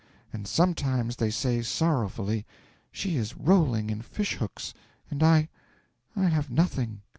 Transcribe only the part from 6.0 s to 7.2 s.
I have nothing."